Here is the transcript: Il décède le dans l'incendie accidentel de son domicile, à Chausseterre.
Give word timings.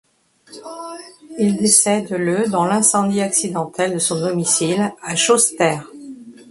Il 1.37 1.57
décède 1.57 2.09
le 2.11 2.47
dans 2.49 2.65
l'incendie 2.65 3.21
accidentel 3.21 3.93
de 3.93 3.99
son 3.99 4.19
domicile, 4.19 4.95
à 5.03 5.15
Chausseterre. 5.15 5.87